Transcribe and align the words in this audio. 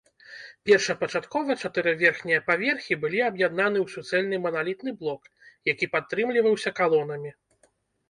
Першапачаткова 0.69 1.55
чатыры 1.63 1.91
верхнія 1.99 2.39
паверхі 2.49 2.99
былі 3.05 3.19
аб'яднаны 3.29 3.77
ў 3.85 4.09
суцэльны 4.09 4.43
маналітны 4.49 4.97
блок, 5.05 5.33
які 5.75 5.85
падтрымліваўся 5.97 6.79
калонамі. 6.85 7.31